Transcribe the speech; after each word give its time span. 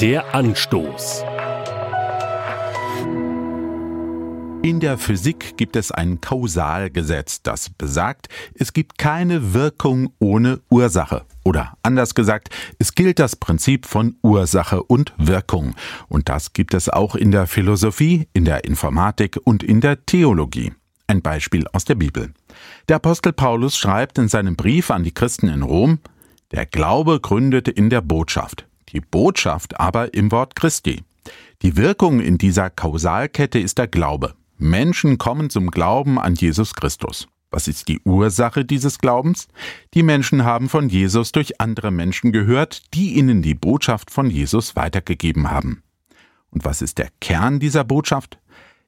Der 0.00 0.34
Anstoß. 0.34 1.24
In 4.62 4.80
der 4.80 4.96
Physik 4.96 5.58
gibt 5.58 5.76
es 5.76 5.92
ein 5.92 6.22
Kausalgesetz, 6.22 7.42
das 7.42 7.68
besagt, 7.68 8.30
es 8.54 8.72
gibt 8.72 8.96
keine 8.96 9.52
Wirkung 9.52 10.14
ohne 10.18 10.60
Ursache. 10.70 11.26
Oder 11.44 11.74
anders 11.82 12.14
gesagt, 12.14 12.48
es 12.78 12.94
gilt 12.94 13.18
das 13.18 13.36
Prinzip 13.36 13.84
von 13.84 14.16
Ursache 14.22 14.82
und 14.82 15.12
Wirkung. 15.18 15.74
Und 16.08 16.30
das 16.30 16.54
gibt 16.54 16.72
es 16.72 16.88
auch 16.88 17.14
in 17.14 17.30
der 17.30 17.46
Philosophie, 17.46 18.26
in 18.32 18.46
der 18.46 18.64
Informatik 18.64 19.38
und 19.44 19.62
in 19.62 19.82
der 19.82 20.06
Theologie. 20.06 20.72
Ein 21.08 21.20
Beispiel 21.20 21.66
aus 21.74 21.84
der 21.84 21.96
Bibel. 21.96 22.32
Der 22.88 22.96
Apostel 22.96 23.34
Paulus 23.34 23.76
schreibt 23.76 24.16
in 24.16 24.28
seinem 24.28 24.56
Brief 24.56 24.90
an 24.90 25.04
die 25.04 25.12
Christen 25.12 25.48
in 25.48 25.60
Rom, 25.60 25.98
der 26.52 26.64
Glaube 26.64 27.20
gründet 27.20 27.68
in 27.68 27.90
der 27.90 28.00
Botschaft, 28.00 28.66
die 28.92 29.00
Botschaft 29.00 29.78
aber 29.78 30.14
im 30.14 30.30
Wort 30.32 30.56
Christi. 30.56 31.02
Die 31.62 31.76
Wirkung 31.76 32.20
in 32.20 32.38
dieser 32.38 32.70
Kausalkette 32.70 33.58
ist 33.58 33.78
der 33.78 33.88
Glaube. 33.88 34.34
Menschen 34.58 35.18
kommen 35.18 35.50
zum 35.50 35.70
Glauben 35.70 36.18
an 36.18 36.34
Jesus 36.34 36.74
Christus. 36.74 37.28
Was 37.50 37.66
ist 37.66 37.88
die 37.88 38.00
Ursache 38.04 38.64
dieses 38.64 38.98
Glaubens? 38.98 39.48
Die 39.94 40.02
Menschen 40.02 40.44
haben 40.44 40.68
von 40.68 40.88
Jesus 40.88 41.32
durch 41.32 41.60
andere 41.60 41.90
Menschen 41.90 42.30
gehört, 42.30 42.94
die 42.94 43.14
ihnen 43.14 43.42
die 43.42 43.54
Botschaft 43.54 44.10
von 44.10 44.30
Jesus 44.30 44.76
weitergegeben 44.76 45.50
haben. 45.50 45.82
Und 46.50 46.64
was 46.64 46.82
ist 46.82 46.98
der 46.98 47.08
Kern 47.20 47.58
dieser 47.58 47.84
Botschaft? 47.84 48.38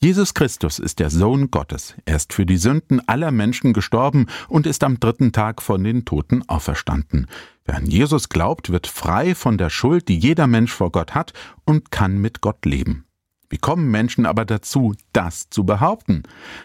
Jesus 0.00 0.34
Christus 0.34 0.78
ist 0.78 0.98
der 0.98 1.08
Sohn 1.08 1.50
Gottes. 1.50 1.94
Er 2.04 2.16
ist 2.16 2.32
für 2.32 2.44
die 2.44 2.58
Sünden 2.58 3.00
aller 3.08 3.30
Menschen 3.30 3.72
gestorben 3.72 4.26
und 4.48 4.66
ist 4.66 4.84
am 4.84 5.00
dritten 5.00 5.32
Tag 5.32 5.62
von 5.62 5.82
den 5.82 6.04
Toten 6.04 6.46
auferstanden. 6.48 7.26
Wer 7.64 7.76
an 7.76 7.86
Jesus 7.86 8.28
glaubt, 8.28 8.70
wird 8.70 8.86
frei 8.86 9.34
von 9.34 9.56
der 9.56 9.70
Schuld, 9.70 10.08
die 10.08 10.18
jeder 10.18 10.46
Mensch 10.46 10.72
vor 10.72 10.92
Gott 10.92 11.14
hat 11.14 11.32
und 11.64 11.90
kann 11.90 12.18
mit 12.18 12.42
Gott 12.42 12.66
leben. 12.66 13.06
Wie 13.48 13.58
kommen 13.58 13.90
Menschen 13.90 14.26
aber 14.26 14.44
dazu, 14.44 14.94
das 15.12 15.48
zu 15.48 15.64
behaupten? 15.64 16.24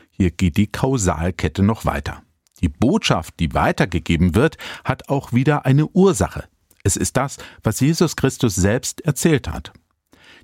Hier 0.09 0.31
geht 0.31 0.57
die 0.57 0.67
Kausalkette 0.67 1.63
noch 1.63 1.85
weiter. 1.85 2.23
Die 2.61 2.67
Botschaft, 2.67 3.39
die 3.39 3.53
weitergegeben 3.53 4.35
wird, 4.35 4.57
hat 4.83 5.07
auch 5.07 5.31
wieder 5.31 5.65
eine 5.65 5.87
Ursache. 5.87 6.49
Es 6.83 6.97
ist 6.97 7.15
das, 7.15 7.37
was 7.63 7.79
Jesus 7.79 8.15
Christus 8.15 8.55
selbst 8.55 9.01
erzählt 9.01 9.47
hat. 9.47 9.71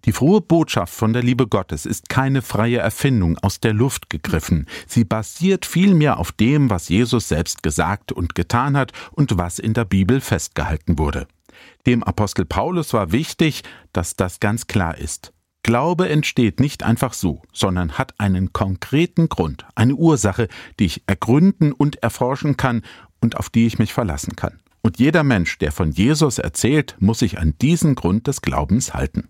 Die 0.04 0.12
frohe 0.12 0.42
Botschaft 0.42 0.94
von 0.94 1.14
der 1.14 1.24
Liebe 1.24 1.48
Gottes 1.48 1.86
ist 1.86 2.10
keine 2.10 2.42
freie 2.42 2.80
Erfindung 2.80 3.38
aus 3.38 3.60
der 3.60 3.74
Luft 3.74 4.10
gegriffen. 4.10 4.68
Sie 4.88 5.06
basiert 5.06 5.66
vielmehr 5.66 6.20
auf 6.20 6.32
dem, 6.32 6.70
was 6.70 6.90
Jesus 6.90 7.30
selbst 7.30 7.64
gesagt 7.64 8.12
und 8.12 8.36
getan 8.36 8.76
hat 8.76 8.92
und 9.14 9.38
was 9.38 9.60
in 9.60 9.73
der 9.73 9.86
Bibel 9.86 10.22
festgehalten 10.22 11.00
wurde. 11.00 11.28
Dem 11.86 12.04
Apostel 12.04 12.46
Paulus 12.46 12.94
war 12.94 13.12
wichtig, 13.12 13.64
dass 13.94 14.16
das 14.16 14.40
ganz 14.40 14.68
klar 14.68 14.98
ist. 14.98 15.32
Glaube 15.64 16.10
entsteht 16.10 16.60
nicht 16.60 16.84
einfach 16.84 17.14
so, 17.14 17.42
sondern 17.52 17.98
hat 17.98 18.14
einen 18.20 18.54
konkreten 18.54 19.30
Grund, 19.30 19.66
eine 19.73 19.96
Ursache, 19.96 20.48
die 20.80 20.86
ich 20.86 21.04
ergründen 21.08 21.72
und 21.72 22.04
erforschen 22.04 22.56
kann 22.56 22.84
und 23.20 23.38
auf 23.38 23.50
die 23.50 23.66
ich 23.66 23.80
mich 23.80 23.92
verlassen 23.92 24.36
kann. 24.36 24.60
Und 24.84 25.00
jeder 25.00 25.23
Mensch, 25.23 25.58
der 25.58 25.72
von 25.72 25.90
Jesus 25.90 26.38
erzählt, 26.38 26.96
muss 27.00 27.18
sich 27.18 27.40
an 27.40 27.56
diesen 27.60 27.96
Grund 27.96 28.28
des 28.28 28.42
Glaubens 28.42 28.94
halten. 28.94 29.30